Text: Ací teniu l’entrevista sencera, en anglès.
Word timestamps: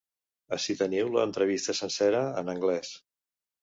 Ací 0.57 0.75
teniu 0.79 1.13
l’entrevista 1.17 1.79
sencera, 1.83 2.27
en 2.43 2.53
anglès. 2.59 2.95